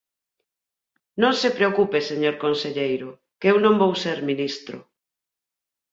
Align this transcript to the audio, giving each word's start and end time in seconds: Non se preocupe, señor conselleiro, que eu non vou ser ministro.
Non 1.21 1.33
se 1.41 1.49
preocupe, 1.57 1.99
señor 2.09 2.35
conselleiro, 2.43 3.09
que 3.39 3.47
eu 3.51 3.57
non 3.65 3.75
vou 3.81 3.93
ser 4.03 4.17
ministro. 4.29 4.77